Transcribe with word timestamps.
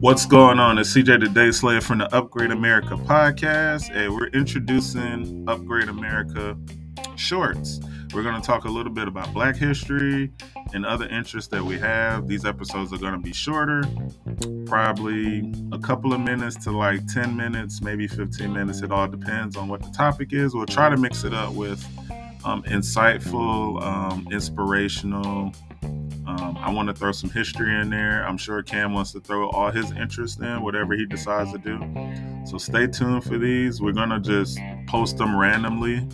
What's 0.00 0.26
going 0.26 0.60
on? 0.60 0.78
It's 0.78 0.94
CJ 0.94 1.24
the 1.24 1.28
Day 1.28 1.50
Slayer 1.50 1.80
from 1.80 1.98
the 1.98 2.14
Upgrade 2.14 2.52
America 2.52 2.94
podcast, 2.94 3.90
and 3.92 4.14
we're 4.14 4.28
introducing 4.28 5.44
Upgrade 5.48 5.88
America 5.88 6.56
shorts. 7.16 7.80
We're 8.14 8.22
going 8.22 8.40
to 8.40 8.46
talk 8.46 8.64
a 8.64 8.68
little 8.68 8.92
bit 8.92 9.08
about 9.08 9.34
Black 9.34 9.56
history 9.56 10.30
and 10.72 10.86
other 10.86 11.08
interests 11.08 11.50
that 11.50 11.64
we 11.64 11.78
have. 11.78 12.28
These 12.28 12.44
episodes 12.44 12.92
are 12.92 12.98
going 12.98 13.14
to 13.14 13.18
be 13.18 13.32
shorter, 13.32 13.82
probably 14.66 15.52
a 15.72 15.78
couple 15.80 16.12
of 16.12 16.20
minutes 16.20 16.56
to 16.64 16.70
like 16.70 17.04
10 17.08 17.36
minutes, 17.36 17.82
maybe 17.82 18.06
15 18.06 18.52
minutes. 18.52 18.82
It 18.82 18.92
all 18.92 19.08
depends 19.08 19.56
on 19.56 19.66
what 19.66 19.82
the 19.82 19.90
topic 19.90 20.32
is. 20.32 20.54
We'll 20.54 20.66
try 20.66 20.90
to 20.90 20.96
mix 20.96 21.24
it 21.24 21.34
up 21.34 21.54
with 21.54 21.84
um, 22.44 22.62
insightful, 22.62 23.82
um, 23.82 24.28
inspirational. 24.30 25.52
I 26.68 26.70
want 26.70 26.88
to 26.88 26.94
throw 26.94 27.12
some 27.12 27.30
history 27.30 27.74
in 27.80 27.88
there. 27.88 28.22
I'm 28.28 28.36
sure 28.36 28.62
Cam 28.62 28.92
wants 28.92 29.12
to 29.12 29.20
throw 29.20 29.48
all 29.48 29.70
his 29.70 29.90
interest 29.92 30.38
in 30.42 30.60
whatever 30.60 30.94
he 30.94 31.06
decides 31.06 31.50
to 31.52 31.58
do. 31.58 31.80
So 32.44 32.58
stay 32.58 32.86
tuned 32.86 33.24
for 33.24 33.38
these. 33.38 33.80
We're 33.80 33.92
gonna 33.92 34.20
just 34.20 34.58
post 34.86 35.16
them 35.16 35.34
randomly, 35.34 36.06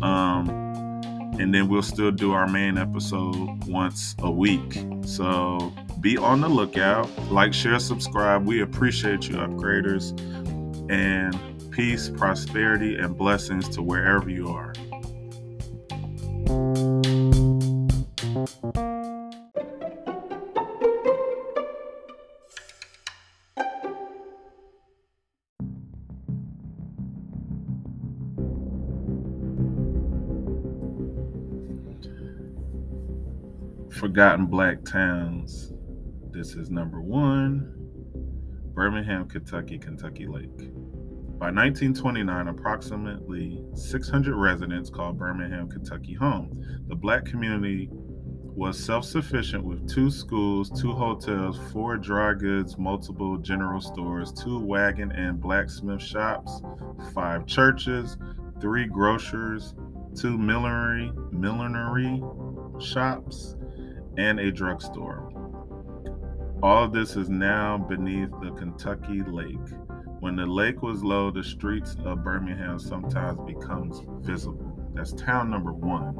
um, 0.00 0.48
and 1.40 1.52
then 1.52 1.66
we'll 1.66 1.82
still 1.82 2.12
do 2.12 2.30
our 2.30 2.46
main 2.46 2.78
episode 2.78 3.64
once 3.66 4.14
a 4.20 4.30
week. 4.30 4.78
So 5.04 5.72
be 5.98 6.16
on 6.16 6.40
the 6.40 6.48
lookout. 6.48 7.10
Like, 7.28 7.52
share, 7.52 7.80
subscribe. 7.80 8.46
We 8.46 8.60
appreciate 8.60 9.28
you, 9.28 9.38
upgraders, 9.38 10.12
and 10.88 11.36
peace, 11.72 12.08
prosperity, 12.08 12.94
and 12.94 13.18
blessings 13.18 13.68
to 13.70 13.82
wherever 13.82 14.30
you 14.30 14.50
are. 14.50 14.72
Forgotten 34.00 34.46
Black 34.46 34.82
Towns. 34.82 35.74
This 36.30 36.54
is 36.54 36.70
number 36.70 37.02
one 37.02 37.70
Birmingham, 38.72 39.28
Kentucky, 39.28 39.76
Kentucky 39.76 40.26
Lake. 40.26 40.72
By 41.38 41.50
1929, 41.50 42.48
approximately 42.48 43.62
600 43.74 44.34
residents 44.34 44.88
called 44.88 45.18
Birmingham, 45.18 45.68
Kentucky 45.68 46.14
home. 46.14 46.64
The 46.88 46.94
black 46.94 47.26
community 47.26 47.90
was 47.92 48.82
self 48.82 49.04
sufficient 49.04 49.64
with 49.64 49.86
two 49.86 50.10
schools, 50.10 50.70
two 50.70 50.92
hotels, 50.92 51.58
four 51.70 51.98
dry 51.98 52.32
goods, 52.32 52.78
multiple 52.78 53.36
general 53.36 53.82
stores, 53.82 54.32
two 54.32 54.60
wagon 54.60 55.12
and 55.12 55.38
blacksmith 55.38 56.00
shops, 56.00 56.62
five 57.12 57.44
churches, 57.44 58.16
three 58.62 58.86
grocers, 58.86 59.74
two 60.18 60.38
millinery, 60.38 61.12
millinery 61.32 62.22
shops, 62.80 63.56
and 64.16 64.40
a 64.40 64.50
drugstore. 64.50 65.32
All 66.62 66.84
of 66.84 66.92
this 66.92 67.16
is 67.16 67.30
now 67.30 67.78
beneath 67.78 68.30
the 68.42 68.50
Kentucky 68.52 69.22
Lake. 69.22 69.56
When 70.20 70.36
the 70.36 70.44
lake 70.44 70.82
was 70.82 71.02
low, 71.02 71.30
the 71.30 71.42
streets 71.42 71.96
of 72.04 72.22
Birmingham 72.22 72.78
sometimes 72.78 73.38
becomes 73.46 74.02
visible. 74.20 74.90
That's 74.94 75.12
town 75.14 75.50
number 75.50 75.72
one, 75.72 76.14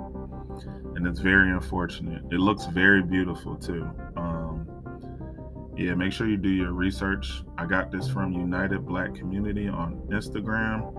and 0.97 1.07
it's 1.07 1.21
very 1.21 1.51
unfortunate. 1.51 2.23
It 2.31 2.39
looks 2.39 2.65
very 2.67 3.03
beautiful 3.03 3.57
too. 3.57 3.91
Um, 4.17 4.67
yeah, 5.77 5.95
make 5.95 6.13
sure 6.13 6.27
you 6.29 6.39
do 6.39 6.49
your 6.49 6.73
research. 6.73 7.43
I 7.59 7.67
got 7.67 7.91
this 7.91 8.09
from 8.09 8.33
United 8.33 8.87
Black 8.87 9.15
Community 9.15 9.69
on 9.69 9.97
Instagram. 10.11 10.97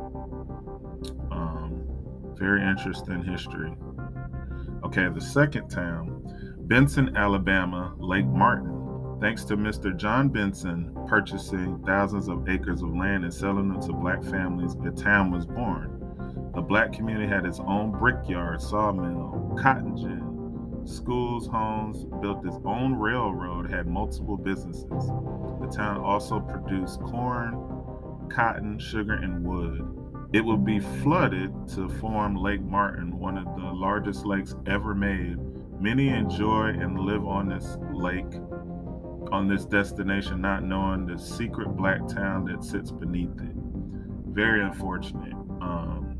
Um, 1.32 1.84
very 2.36 2.62
interesting 2.62 3.24
history. 3.24 3.74
Okay, 4.84 5.08
the 5.10 5.22
second 5.22 5.70
town, 5.70 6.41
Benson, 6.72 7.18
Alabama, 7.18 7.94
Lake 8.00 8.26
Martin. 8.28 9.18
Thanks 9.20 9.44
to 9.44 9.58
Mr. 9.58 9.94
John 9.94 10.30
Benson 10.30 10.96
purchasing 11.06 11.84
thousands 11.86 12.30
of 12.30 12.48
acres 12.48 12.82
of 12.82 12.96
land 12.96 13.26
and 13.26 13.34
selling 13.34 13.68
them 13.68 13.82
to 13.82 13.92
black 13.92 14.24
families, 14.24 14.78
a 14.86 14.92
town 14.92 15.32
was 15.32 15.46
born. 15.46 16.00
The 16.56 16.62
black 16.62 16.94
community 16.94 17.28
had 17.28 17.46
its 17.46 17.60
own 17.60 17.92
brickyard, 17.92 18.62
sawmill, 18.62 19.54
cotton 19.62 19.98
gin, 19.98 20.88
schools, 20.88 21.46
homes, 21.46 22.06
built 22.22 22.46
its 22.46 22.56
own 22.64 22.94
railroad, 22.94 23.70
had 23.70 23.86
multiple 23.86 24.38
businesses. 24.38 24.88
The 24.88 25.70
town 25.76 25.98
also 25.98 26.40
produced 26.40 27.02
corn, 27.02 28.30
cotton, 28.30 28.80
sugar, 28.80 29.16
and 29.16 29.44
wood. 29.44 29.86
It 30.32 30.46
would 30.46 30.64
be 30.64 30.80
flooded 30.80 31.52
to 31.76 31.90
form 32.00 32.38
Lake 32.38 32.62
Martin, 32.62 33.20
one 33.20 33.38
of 33.38 33.44
the 33.58 33.74
largest 33.74 34.26
lakes 34.26 34.56
ever 34.66 34.96
made. 34.96 35.38
Many 35.82 36.10
enjoy 36.10 36.68
and 36.68 37.00
live 37.00 37.26
on 37.26 37.50
this 37.50 37.76
lake 37.92 38.32
on 39.32 39.48
this 39.48 39.66
destination, 39.66 40.40
not 40.40 40.64
knowing 40.64 41.08
the 41.08 41.18
secret 41.18 41.70
black 41.70 42.08
town 42.08 42.46
that 42.46 42.64
sits 42.64 42.92
beneath 42.92 43.36
it. 43.42 43.56
Very 44.28 44.62
unfortunate. 44.62 45.34
Um, 45.60 46.16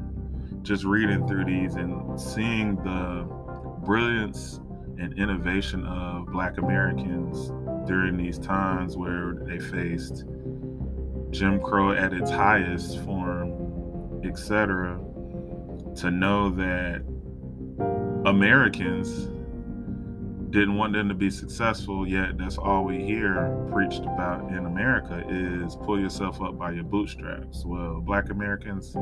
just 0.64 0.84
reading 0.84 1.28
through 1.28 1.46
these 1.46 1.76
and 1.76 2.20
seeing 2.20 2.76
the 2.78 3.28
brilliance 3.86 4.60
and 4.98 5.14
innovation 5.20 5.86
of 5.86 6.26
black 6.32 6.58
Americans 6.58 7.50
during 7.88 8.18
these 8.18 8.40
times 8.40 8.98
where 8.98 9.36
they 9.46 9.60
faced 9.60 10.26
Jim 11.30 11.62
Crow 11.62 11.92
at 11.92 12.14
its 12.14 12.32
highest 12.32 13.00
form, 13.02 14.22
etc., 14.24 15.00
to 15.98 16.10
know 16.10 16.50
that 16.50 17.04
Americans 18.26 19.30
didn't 20.52 20.76
want 20.76 20.94
them 20.94 21.08
to 21.08 21.16
be 21.16 21.30
successful, 21.30 22.08
yet 22.08 22.38
that's 22.38 22.58
all 22.58 22.84
we 22.84 23.04
hear 23.04 23.58
preached 23.72 24.02
about 24.02 24.50
in 24.50 24.66
America 24.66 25.24
is 25.30 25.76
pull 25.78 26.00
yourself 26.00 26.42
up 26.42 26.58
by 26.58 26.72
your 26.72 26.84
bootstraps. 26.84 27.64
Well, 27.66 28.02
black 28.02 28.30
Americans 28.30 28.94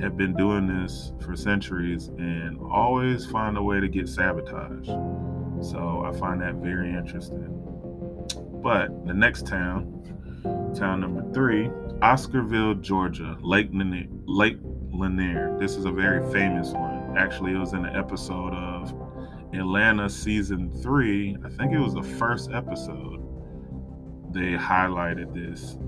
have 0.00 0.16
been 0.16 0.34
doing 0.36 0.66
this 0.66 1.12
for 1.20 1.34
centuries 1.34 2.08
and 2.18 2.58
always 2.70 3.26
find 3.26 3.56
a 3.56 3.62
way 3.62 3.80
to 3.80 3.88
get 3.88 4.08
sabotaged. 4.08 4.90
So 5.60 6.04
I 6.06 6.16
find 6.18 6.40
that 6.42 6.56
very 6.56 6.90
interesting. 6.90 7.52
But 8.62 9.06
the 9.06 9.14
next 9.14 9.46
town, 9.46 10.72
town 10.76 11.00
number 11.00 11.24
three, 11.32 11.68
Oscarville, 12.00 12.80
Georgia, 12.80 13.36
Lake 13.40 13.70
Lanier. 13.72 14.06
Lake 14.26 14.58
Lanier. 14.92 15.56
This 15.58 15.76
is 15.76 15.84
a 15.84 15.90
very 15.90 16.20
famous 16.32 16.70
one. 16.70 17.16
Actually, 17.16 17.52
it 17.52 17.58
was 17.58 17.72
in 17.72 17.84
an 17.84 17.96
episode 17.96 18.52
of 18.52 18.92
Atlanta 19.52 20.08
season 20.08 20.70
three, 20.82 21.36
I 21.44 21.48
think 21.48 21.72
it 21.72 21.78
was 21.78 21.94
the 21.94 22.02
first 22.02 22.50
episode, 22.52 23.22
they 24.32 24.52
highlighted 24.52 25.32
this. 25.32 25.78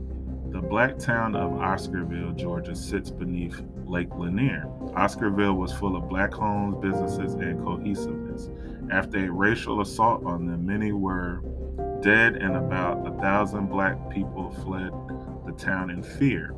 The 0.51 0.61
black 0.63 0.99
town 0.99 1.37
of 1.37 1.51
Oscarville, 1.53 2.35
Georgia, 2.37 2.75
sits 2.75 3.11
beneath 3.11 3.61
Lake 3.85 4.09
Lanier. 4.15 4.65
Oscarville 4.97 5.57
was 5.57 5.73
full 5.73 5.97
of 5.97 6.09
black 6.09 6.33
homes, 6.33 6.77
businesses, 6.81 7.35
and 7.35 7.63
cohesiveness. 7.63 8.49
After 8.91 9.27
a 9.27 9.31
racial 9.31 9.81
assault 9.83 10.25
on 10.25 10.47
them, 10.47 10.65
many 10.65 10.93
were 10.93 11.43
dead, 12.01 12.37
and 12.37 12.57
about 12.57 13.07
a 13.07 13.11
thousand 13.21 13.67
black 13.67 14.09
people 14.09 14.51
fled 14.65 14.93
the 15.47 15.53
town 15.53 15.91
in 15.91 16.03
fear 16.03 16.55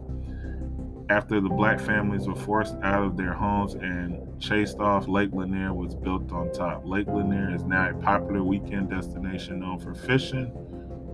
after 1.10 1.40
the 1.40 1.48
black 1.48 1.80
families 1.80 2.28
were 2.28 2.36
forced 2.36 2.76
out 2.84 3.02
of 3.02 3.16
their 3.16 3.32
homes 3.32 3.74
and 3.74 4.40
chased 4.40 4.78
off, 4.78 5.08
Lake 5.08 5.30
Lanier 5.32 5.74
was 5.74 5.96
built 5.96 6.30
on 6.30 6.52
top. 6.52 6.86
Lake 6.86 7.08
Lanier 7.08 7.52
is 7.52 7.64
now 7.64 7.90
a 7.90 7.94
popular 7.94 8.44
weekend 8.44 8.90
destination 8.90 9.58
known 9.58 9.80
for 9.80 9.92
fishing, 9.92 10.52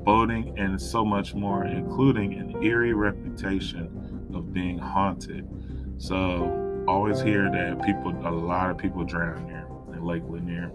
boating, 0.05 0.55
and 0.59 0.81
so 0.81 1.03
much 1.03 1.35
more, 1.35 1.65
including 1.65 2.35
an 2.35 2.63
eerie 2.63 2.93
reputation 2.93 4.29
of 4.35 4.53
being 4.53 4.79
haunted. 4.79 5.49
So, 5.97 6.85
always 6.87 7.23
hear 7.23 7.51
that 7.51 7.83
people, 7.83 8.13
a 8.27 8.31
lot 8.31 8.71
of 8.71 8.77
people 8.77 9.03
drown 9.03 9.49
here 9.49 9.67
in 9.95 10.05
Lake 10.05 10.25
Lanier. 10.29 10.71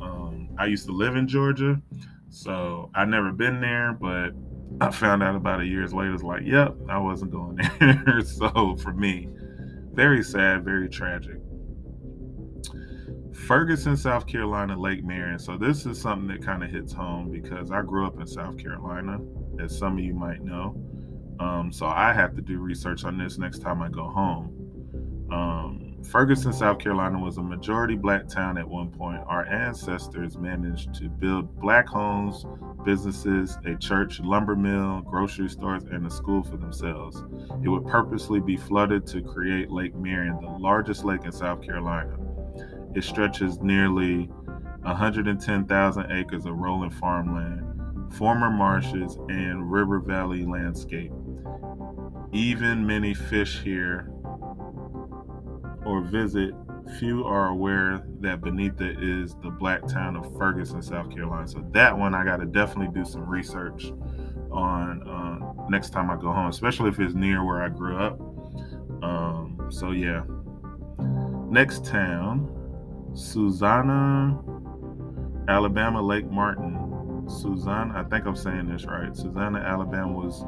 Um, 0.00 0.48
I 0.56 0.64
used 0.64 0.86
to 0.86 0.92
live 0.92 1.16
in 1.16 1.28
Georgia, 1.28 1.82
so 2.30 2.90
I've 2.94 3.08
never 3.08 3.30
been 3.30 3.60
there, 3.60 3.92
but 3.92 4.30
I 4.80 4.90
found 4.90 5.22
out 5.22 5.34
about 5.34 5.60
a 5.60 5.66
years 5.66 5.92
later. 5.92 6.14
It's 6.14 6.22
like, 6.22 6.42
yep, 6.44 6.74
I 6.88 6.98
wasn't 6.98 7.32
going 7.32 7.56
there. 7.80 8.20
so 8.22 8.76
for 8.76 8.92
me, 8.92 9.28
very 9.92 10.22
sad, 10.22 10.64
very 10.64 10.88
tragic. 10.88 11.38
Ferguson, 13.32 13.96
South 13.96 14.26
Carolina, 14.26 14.78
Lake 14.78 15.04
Marion. 15.04 15.38
So 15.38 15.56
this 15.56 15.86
is 15.86 16.00
something 16.00 16.28
that 16.28 16.44
kind 16.44 16.62
of 16.62 16.70
hits 16.70 16.92
home 16.92 17.30
because 17.30 17.70
I 17.70 17.82
grew 17.82 18.06
up 18.06 18.20
in 18.20 18.26
South 18.26 18.58
Carolina, 18.58 19.18
as 19.58 19.76
some 19.76 19.98
of 19.98 20.04
you 20.04 20.14
might 20.14 20.42
know. 20.42 20.76
Um, 21.40 21.70
so 21.72 21.86
I 21.86 22.12
have 22.12 22.34
to 22.36 22.42
do 22.42 22.58
research 22.58 23.04
on 23.04 23.16
this 23.16 23.38
next 23.38 23.60
time 23.60 23.80
I 23.80 23.88
go 23.88 24.08
home. 24.08 25.28
Um, 25.32 25.87
Ferguson, 26.10 26.54
South 26.54 26.78
Carolina 26.78 27.18
was 27.18 27.36
a 27.36 27.42
majority 27.42 27.94
black 27.94 28.26
town 28.28 28.56
at 28.56 28.66
one 28.66 28.90
point. 28.90 29.20
Our 29.26 29.44
ancestors 29.44 30.38
managed 30.38 30.94
to 30.94 31.08
build 31.10 31.60
black 31.60 31.86
homes, 31.86 32.46
businesses, 32.82 33.58
a 33.66 33.74
church, 33.76 34.18
lumber 34.20 34.56
mill, 34.56 35.02
grocery 35.02 35.50
stores, 35.50 35.82
and 35.84 36.06
a 36.06 36.10
school 36.10 36.42
for 36.42 36.56
themselves. 36.56 37.22
It 37.62 37.68
would 37.68 37.86
purposely 37.86 38.40
be 38.40 38.56
flooded 38.56 39.06
to 39.08 39.20
create 39.20 39.70
Lake 39.70 39.94
Marion, 39.94 40.38
the 40.40 40.48
largest 40.48 41.04
lake 41.04 41.24
in 41.24 41.32
South 41.32 41.60
Carolina. 41.60 42.16
It 42.94 43.04
stretches 43.04 43.60
nearly 43.60 44.30
110,000 44.84 46.12
acres 46.12 46.46
of 46.46 46.54
rolling 46.54 46.90
farmland, 46.90 48.14
former 48.14 48.50
marshes, 48.50 49.18
and 49.28 49.70
river 49.70 50.00
valley 50.00 50.46
landscape. 50.46 51.12
Even 52.32 52.86
many 52.86 53.12
fish 53.12 53.60
here 53.62 54.10
or 55.88 56.02
visit, 56.02 56.54
few 56.98 57.24
are 57.24 57.48
aware 57.48 58.02
that 58.20 58.40
it 58.44 59.02
is 59.02 59.34
the 59.42 59.48
black 59.48 59.86
town 59.88 60.16
of 60.16 60.36
Ferguson, 60.36 60.82
South 60.82 61.10
Carolina. 61.10 61.48
So 61.48 61.64
that 61.72 61.96
one 61.96 62.14
I 62.14 62.24
got 62.24 62.36
to 62.38 62.46
definitely 62.46 62.94
do 62.94 63.08
some 63.08 63.26
research 63.26 63.90
on 64.50 65.08
uh, 65.08 65.68
next 65.70 65.90
time 65.90 66.10
I 66.10 66.16
go 66.16 66.30
home, 66.30 66.48
especially 66.48 66.90
if 66.90 67.00
it's 67.00 67.14
near 67.14 67.42
where 67.42 67.62
I 67.62 67.70
grew 67.70 67.96
up. 67.96 68.20
Um, 69.02 69.68
so 69.70 69.92
yeah. 69.92 70.24
Next 71.48 71.86
town, 71.86 72.50
Susanna, 73.14 74.38
Alabama, 75.48 76.02
Lake 76.02 76.30
Martin. 76.30 76.84
Susanna, 77.28 77.94
I 77.98 78.04
think 78.04 78.26
I'm 78.26 78.36
saying 78.36 78.68
this 78.68 78.84
right. 78.84 79.16
Susanna, 79.16 79.58
Alabama 79.58 80.12
was 80.12 80.44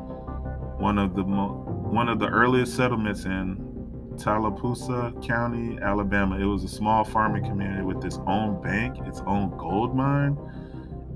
one 0.78 0.98
of 0.98 1.14
the 1.14 1.24
mo- 1.24 1.64
one 1.90 2.08
of 2.08 2.18
the 2.18 2.28
earliest 2.28 2.76
settlements 2.76 3.24
in 3.24 3.69
Tallapoosa 4.18 5.12
County, 5.22 5.78
Alabama. 5.80 6.38
It 6.38 6.44
was 6.44 6.64
a 6.64 6.68
small 6.68 7.04
farming 7.04 7.44
community 7.44 7.82
with 7.82 8.04
its 8.04 8.18
own 8.26 8.60
bank, 8.62 8.96
its 9.06 9.20
own 9.26 9.56
gold 9.56 9.94
mine, 9.94 10.36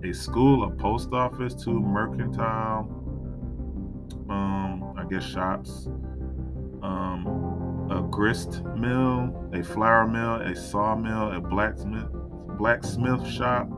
a 0.02 0.12
school, 0.12 0.64
a 0.64 0.70
post 0.70 1.12
office, 1.12 1.54
two 1.54 1.80
mercantile, 1.80 2.88
um, 4.28 4.94
I 4.96 5.04
guess 5.10 5.24
shops, 5.24 5.88
um, 6.82 7.88
a 7.90 8.02
grist 8.02 8.62
mill, 8.76 9.48
a 9.52 9.62
flour 9.62 10.06
mill, 10.06 10.36
a 10.36 10.54
sawmill, 10.54 11.32
a 11.32 11.40
blacksmith, 11.40 12.08
blacksmith 12.58 13.26
shop, 13.26 13.68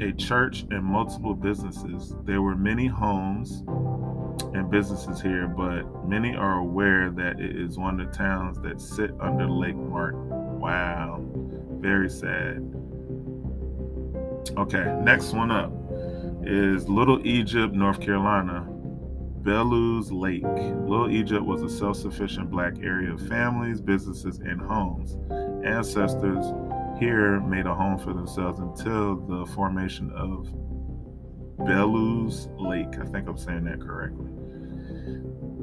a 0.00 0.12
church, 0.12 0.64
and 0.70 0.84
multiple 0.84 1.34
businesses. 1.34 2.14
There 2.24 2.42
were 2.42 2.56
many 2.56 2.86
homes 2.86 3.62
and 4.42 4.70
businesses 4.70 5.20
here, 5.20 5.46
but 5.46 5.82
many 6.08 6.34
are 6.34 6.58
aware 6.58 7.10
that 7.10 7.40
it 7.40 7.56
is 7.56 7.78
one 7.78 8.00
of 8.00 8.10
the 8.10 8.12
towns 8.16 8.58
that 8.60 8.80
sit 8.80 9.12
under 9.20 9.48
Lake 9.48 9.76
Martin. 9.76 10.28
Wow, 10.58 11.24
very 11.80 12.10
sad. 12.10 12.58
Okay, 14.56 14.96
next 15.02 15.32
one 15.32 15.50
up 15.50 15.72
is 16.42 16.88
Little 16.88 17.26
Egypt, 17.26 17.74
North 17.74 18.00
Carolina. 18.00 18.66
Bellows 19.42 20.12
Lake. 20.12 20.42
Little 20.44 21.10
Egypt 21.10 21.44
was 21.44 21.62
a 21.62 21.68
self 21.68 21.96
sufficient 21.96 22.50
black 22.50 22.74
area 22.82 23.12
of 23.12 23.26
families, 23.26 23.80
businesses, 23.80 24.38
and 24.38 24.60
homes. 24.60 25.16
Ancestors 25.64 26.44
here 26.98 27.40
made 27.40 27.66
a 27.66 27.74
home 27.74 27.98
for 27.98 28.12
themselves 28.12 28.60
until 28.60 29.16
the 29.16 29.46
formation 29.54 30.10
of 30.12 30.52
Bellows 31.64 32.48
Lake. 32.58 32.98
I 33.00 33.04
think 33.06 33.28
I'm 33.28 33.38
saying 33.38 33.64
that 33.64 33.80
correctly. 33.80 34.30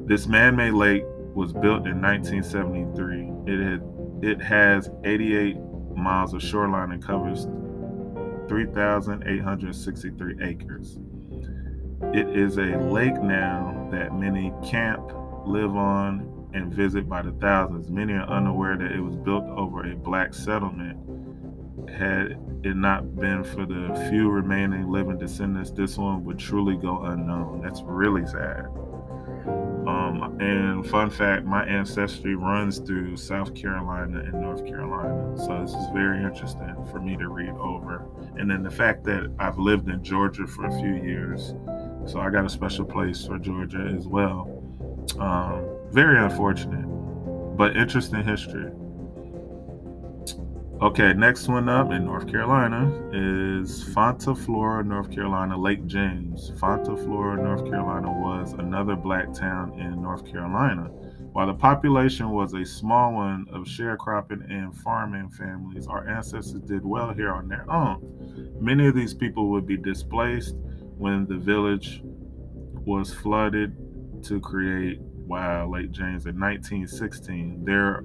This 0.06 0.26
man-made 0.26 0.72
lake 0.72 1.04
was 1.34 1.52
built 1.52 1.86
in 1.86 2.00
1973. 2.00 3.52
It 3.52 3.60
had 3.62 3.82
it 4.20 4.40
has 4.42 4.90
88 5.04 5.56
miles 5.94 6.34
of 6.34 6.42
shoreline 6.42 6.92
and 6.92 7.04
covers 7.04 7.46
3,863 8.48 10.36
acres. 10.42 10.98
It 12.14 12.28
is 12.36 12.56
a 12.58 12.78
lake 12.90 13.20
now 13.20 13.88
that 13.92 14.14
many 14.14 14.52
camp, 14.64 15.12
live 15.44 15.76
on, 15.76 16.48
and 16.54 16.72
visit 16.72 17.08
by 17.08 17.22
the 17.22 17.32
thousands. 17.32 17.90
Many 17.90 18.14
are 18.14 18.28
unaware 18.28 18.76
that 18.76 18.92
it 18.92 19.00
was 19.00 19.16
built 19.16 19.44
over 19.44 19.84
a 19.90 19.94
black 19.94 20.34
settlement 20.34 20.98
had 21.96 22.38
it 22.64 22.76
not 22.76 23.16
been 23.16 23.44
for 23.44 23.66
the 23.66 24.08
few 24.08 24.30
remaining 24.30 24.88
living 24.88 25.18
descendants, 25.18 25.70
this 25.70 25.96
one 25.96 26.24
would 26.24 26.38
truly 26.38 26.76
go 26.76 27.02
unknown. 27.04 27.60
That's 27.62 27.82
really 27.82 28.26
sad. 28.26 28.66
Um, 29.86 30.36
and 30.40 30.86
fun 30.86 31.08
fact, 31.08 31.46
my 31.46 31.64
ancestry 31.64 32.34
runs 32.34 32.78
through 32.78 33.16
South 33.16 33.54
Carolina 33.54 34.20
and 34.20 34.34
North 34.34 34.66
Carolina. 34.66 35.34
So 35.38 35.62
this 35.62 35.72
is 35.72 35.86
very 35.94 36.22
interesting 36.22 36.74
for 36.90 37.00
me 37.00 37.16
to 37.16 37.28
read 37.28 37.50
over. 37.50 38.04
And 38.36 38.50
then 38.50 38.62
the 38.62 38.70
fact 38.70 39.04
that 39.04 39.32
I've 39.38 39.58
lived 39.58 39.88
in 39.88 40.02
Georgia 40.04 40.46
for 40.46 40.66
a 40.66 40.78
few 40.78 40.96
years. 40.96 41.54
So 42.04 42.20
I 42.20 42.28
got 42.28 42.44
a 42.44 42.50
special 42.50 42.84
place 42.84 43.24
for 43.24 43.38
Georgia 43.38 43.92
as 43.96 44.06
well. 44.06 44.62
Um, 45.18 45.64
very 45.90 46.18
unfortunate, 46.18 46.86
but 47.56 47.74
interesting 47.74 48.22
history. 48.24 48.70
Okay, 50.80 51.12
next 51.12 51.48
one 51.48 51.68
up 51.68 51.90
in 51.90 52.04
North 52.04 52.28
Carolina 52.28 52.86
is 53.12 53.82
Fonta, 53.82 54.38
Flora, 54.38 54.84
North 54.84 55.10
Carolina, 55.10 55.58
Lake 55.58 55.84
James. 55.86 56.52
Fonta, 56.52 56.96
Flora, 56.96 57.36
North 57.42 57.64
Carolina 57.68 58.08
was 58.08 58.52
another 58.52 58.94
black 58.94 59.32
town 59.32 59.72
in 59.80 60.00
North 60.00 60.24
Carolina. 60.24 60.84
While 61.32 61.48
the 61.48 61.54
population 61.54 62.30
was 62.30 62.54
a 62.54 62.64
small 62.64 63.12
one 63.12 63.46
of 63.52 63.64
sharecropping 63.64 64.48
and 64.52 64.72
farming 64.72 65.30
families, 65.30 65.88
our 65.88 66.08
ancestors 66.08 66.62
did 66.62 66.84
well 66.84 67.12
here 67.12 67.32
on 67.32 67.48
their 67.48 67.68
own. 67.68 68.54
Many 68.60 68.86
of 68.86 68.94
these 68.94 69.14
people 69.14 69.50
would 69.50 69.66
be 69.66 69.76
displaced 69.76 70.54
when 70.96 71.26
the 71.26 71.38
village 71.38 72.02
was 72.04 73.12
flooded 73.12 73.76
to 74.26 74.38
create 74.38 75.00
Wow 75.00 75.68
Lake 75.72 75.90
James 75.90 76.26
in 76.26 76.38
1916. 76.38 77.64
There 77.64 78.04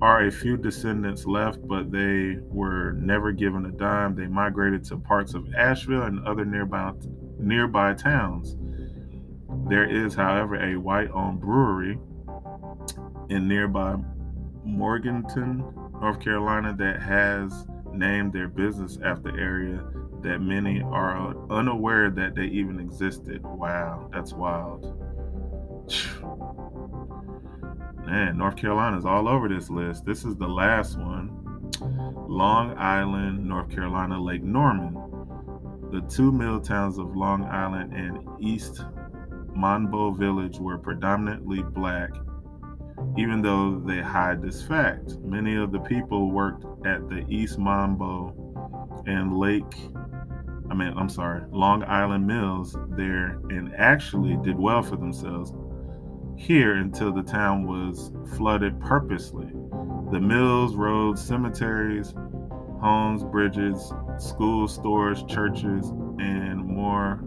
are 0.00 0.26
a 0.26 0.30
few 0.30 0.56
descendants 0.56 1.26
left, 1.26 1.66
but 1.66 1.90
they 1.90 2.36
were 2.42 2.92
never 2.92 3.32
given 3.32 3.66
a 3.66 3.72
dime. 3.72 4.14
They 4.14 4.26
migrated 4.26 4.84
to 4.84 4.96
parts 4.96 5.34
of 5.34 5.52
Asheville 5.54 6.02
and 6.02 6.26
other 6.26 6.44
nearby 6.44 6.92
nearby 7.38 7.94
towns. 7.94 8.56
There 9.68 9.88
is, 9.88 10.14
however, 10.14 10.56
a 10.56 10.76
white-owned 10.76 11.40
brewery 11.40 11.98
in 13.28 13.48
nearby 13.48 13.96
Morganton, 14.64 15.64
North 16.00 16.20
Carolina, 16.20 16.74
that 16.78 17.00
has 17.02 17.66
named 17.92 18.32
their 18.32 18.48
business 18.48 18.98
after 19.04 19.38
area 19.38 19.84
that 20.22 20.40
many 20.40 20.82
are 20.82 21.34
unaware 21.50 22.10
that 22.10 22.34
they 22.34 22.46
even 22.46 22.80
existed. 22.80 23.42
Wow, 23.44 24.10
that's 24.12 24.32
wild. 24.32 24.94
Man, 28.08 28.38
North 28.38 28.56
Carolina's 28.56 29.04
all 29.04 29.28
over 29.28 29.50
this 29.50 29.68
list. 29.68 30.06
This 30.06 30.24
is 30.24 30.34
the 30.34 30.48
last 30.48 30.98
one. 30.98 31.28
Long 32.26 32.74
Island, 32.78 33.46
North 33.46 33.68
Carolina, 33.68 34.18
Lake 34.18 34.42
Norman. 34.42 34.94
The 35.92 36.00
two 36.08 36.32
mill 36.32 36.58
towns 36.58 36.96
of 36.96 37.14
Long 37.14 37.44
Island 37.44 37.92
and 37.92 38.26
East 38.40 38.82
Monbo 39.54 40.16
Village 40.16 40.58
were 40.58 40.78
predominantly 40.78 41.62
black, 41.62 42.08
even 43.18 43.42
though 43.42 43.78
they 43.78 44.00
hide 44.00 44.40
this 44.40 44.62
fact. 44.62 45.18
Many 45.18 45.56
of 45.56 45.70
the 45.70 45.80
people 45.80 46.30
worked 46.30 46.64
at 46.86 47.10
the 47.10 47.26
East 47.28 47.58
Monbo 47.58 48.32
and 49.06 49.36
Lake, 49.36 49.74
I 50.70 50.74
mean, 50.74 50.94
I'm 50.96 51.10
sorry, 51.10 51.42
Long 51.50 51.84
Island 51.84 52.26
mills 52.26 52.74
there 52.88 53.38
and 53.50 53.70
actually 53.76 54.38
did 54.42 54.58
well 54.58 54.82
for 54.82 54.96
themselves 54.96 55.52
here 56.38 56.76
until 56.76 57.12
the 57.12 57.22
town 57.22 57.66
was 57.66 58.12
flooded 58.36 58.80
purposely. 58.80 59.48
The 60.12 60.20
mills, 60.20 60.76
roads, 60.76 61.20
cemeteries, 61.20 62.14
homes, 62.80 63.24
bridges, 63.24 63.92
schools, 64.18 64.74
stores, 64.74 65.24
churches, 65.24 65.90
and 66.18 66.64
more 66.64 67.20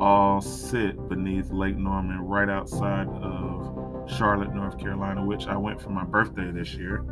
all 0.00 0.40
sit 0.40 1.08
beneath 1.08 1.50
Lake 1.50 1.76
Norman 1.76 2.20
right 2.20 2.48
outside 2.48 3.08
of 3.08 4.10
Charlotte, 4.10 4.54
North 4.54 4.78
Carolina, 4.78 5.24
which 5.24 5.46
I 5.46 5.56
went 5.56 5.80
for 5.82 5.90
my 5.90 6.04
birthday 6.04 6.50
this 6.50 6.74
year. 6.74 7.04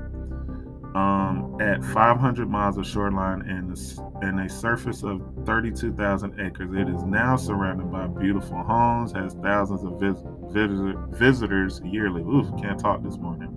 Um, 0.95 1.57
at 1.61 1.85
500 1.85 2.51
miles 2.51 2.77
of 2.77 2.85
shoreline 2.85 3.43
and 3.43 3.77
a, 3.77 4.27
and 4.27 4.41
a 4.41 4.49
surface 4.49 5.05
of 5.05 5.23
32,000 5.47 6.41
acres, 6.41 6.71
it 6.75 6.89
is 6.89 7.05
now 7.05 7.37
surrounded 7.37 7.93
by 7.93 8.09
beautiful 8.09 8.63
homes, 8.65 9.13
has 9.13 9.35
thousands 9.35 9.85
of 9.85 10.01
vis- 10.01 10.25
vis- 10.51 10.97
visitors 11.11 11.81
yearly. 11.85 12.23
Oof, 12.23 12.49
can't 12.61 12.79
talk 12.79 13.05
this 13.05 13.19
morning. 13.19 13.57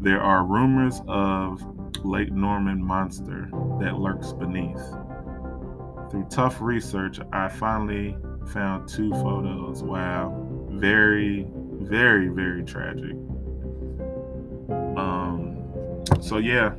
There 0.00 0.20
are 0.20 0.44
rumors 0.44 1.00
of 1.06 1.62
Lake 2.04 2.32
Norman 2.32 2.82
monster 2.82 3.48
that 3.80 3.98
lurks 3.98 4.32
beneath. 4.32 4.82
Through 6.10 6.26
tough 6.30 6.60
research, 6.60 7.20
I 7.32 7.48
finally 7.48 8.16
found 8.48 8.88
two 8.88 9.12
photos. 9.12 9.84
Wow, 9.84 10.48
very, 10.70 11.46
very, 11.80 12.28
very 12.28 12.64
tragic. 12.64 13.14
So 16.30 16.38
yeah, 16.38 16.74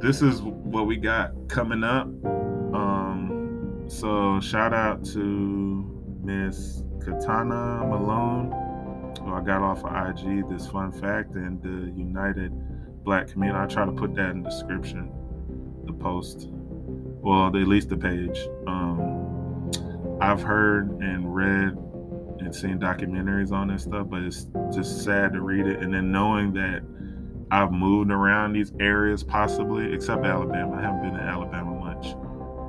this 0.00 0.20
is 0.20 0.42
what 0.42 0.88
we 0.88 0.96
got 0.96 1.30
coming 1.46 1.84
up. 1.84 2.08
Um, 2.74 3.84
so 3.86 4.40
shout 4.40 4.74
out 4.74 5.04
to 5.12 6.18
Miss 6.24 6.82
Katana 7.04 7.86
Malone, 7.86 8.50
who 9.20 9.32
I 9.32 9.42
got 9.42 9.62
off 9.62 9.84
of 9.84 9.92
IG. 10.08 10.48
This 10.48 10.66
fun 10.66 10.90
fact 10.90 11.36
and 11.36 11.62
the 11.62 11.96
United 11.96 12.50
Black 13.04 13.28
Community. 13.28 13.60
I 13.60 13.66
try 13.66 13.86
to 13.86 13.92
put 13.92 14.16
that 14.16 14.30
in 14.30 14.42
the 14.42 14.50
description, 14.50 15.08
the 15.86 15.92
post, 15.92 16.48
well, 16.50 17.46
at 17.46 17.54
least 17.54 17.90
the 17.90 17.96
page. 17.96 18.48
Um, 18.66 19.70
I've 20.20 20.42
heard 20.42 20.90
and 21.00 21.32
read 21.32 21.78
and 22.40 22.52
seen 22.52 22.80
documentaries 22.80 23.52
on 23.52 23.68
this 23.68 23.84
stuff, 23.84 24.08
but 24.10 24.22
it's 24.22 24.48
just 24.74 25.04
sad 25.04 25.32
to 25.34 25.42
read 25.42 25.68
it. 25.68 25.78
And 25.78 25.94
then 25.94 26.10
knowing 26.10 26.52
that 26.54 26.82
I've 27.50 27.72
moved 27.72 28.10
around 28.10 28.54
these 28.54 28.72
areas, 28.80 29.22
possibly, 29.22 29.92
except 29.92 30.24
Alabama. 30.24 30.76
I 30.76 30.82
haven't 30.82 31.02
been 31.02 31.14
to 31.14 31.22
Alabama 31.22 31.74
much, 31.78 32.16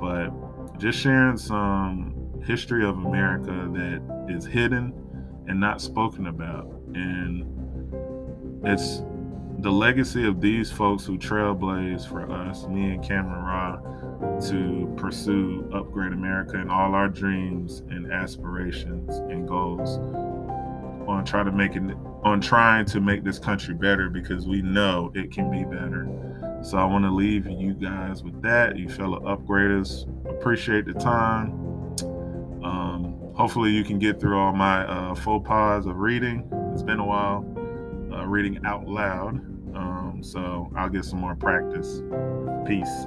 but 0.00 0.78
just 0.78 0.98
sharing 0.98 1.36
some 1.36 2.14
history 2.46 2.84
of 2.84 2.96
America 2.96 3.68
that 3.74 4.26
is 4.28 4.44
hidden 4.46 4.92
and 5.48 5.58
not 5.58 5.80
spoken 5.80 6.28
about. 6.28 6.66
And 6.94 7.44
it's 8.64 9.02
the 9.58 9.70
legacy 9.72 10.24
of 10.24 10.40
these 10.40 10.70
folks 10.70 11.04
who 11.04 11.18
trailblaze 11.18 12.06
for 12.08 12.30
us, 12.30 12.66
me 12.68 12.92
and 12.92 13.02
Cameron 13.02 13.44
Raw, 13.44 14.40
to 14.48 14.94
pursue 14.96 15.68
Upgrade 15.74 16.12
America 16.12 16.56
and 16.56 16.70
all 16.70 16.94
our 16.94 17.08
dreams 17.08 17.80
and 17.90 18.12
aspirations 18.12 19.16
and 19.16 19.48
goals 19.48 19.98
on 21.08 21.24
try 21.24 21.42
to 21.42 21.50
make 21.50 21.74
it 21.74 21.82
on 22.22 22.40
trying 22.40 22.84
to 22.86 23.00
make 23.00 23.24
this 23.24 23.38
country 23.38 23.74
better 23.74 24.08
because 24.08 24.46
we 24.46 24.62
know 24.62 25.12
it 25.14 25.30
can 25.32 25.50
be 25.50 25.64
better. 25.64 26.08
So 26.62 26.76
I 26.76 26.84
want 26.84 27.04
to 27.04 27.10
leave 27.10 27.46
you 27.46 27.74
guys 27.74 28.22
with 28.22 28.42
that. 28.42 28.76
You 28.76 28.88
fellow 28.88 29.20
upgraders, 29.20 30.06
appreciate 30.28 30.86
the 30.86 30.94
time. 30.94 31.52
Um, 32.64 33.32
hopefully 33.34 33.70
you 33.70 33.84
can 33.84 33.98
get 33.98 34.20
through 34.20 34.38
all 34.38 34.52
my 34.52 34.84
uh, 34.84 35.14
faux 35.14 35.46
pas 35.46 35.86
of 35.86 35.98
reading. 35.98 36.48
It's 36.72 36.82
been 36.82 36.98
a 36.98 37.06
while 37.06 37.44
uh, 38.12 38.26
reading 38.26 38.60
out 38.66 38.86
loud. 38.86 39.34
Um, 39.76 40.20
so 40.22 40.72
I'll 40.76 40.88
get 40.88 41.04
some 41.04 41.20
more 41.20 41.36
practice. 41.36 42.02
Peace. 42.66 43.06